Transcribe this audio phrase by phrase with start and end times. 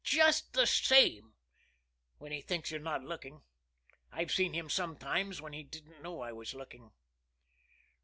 [0.03, 1.35] "Just the same
[2.17, 3.43] when he thinks you're not looking.
[4.11, 6.91] I've seen him sometimes when he didn't know I was looking."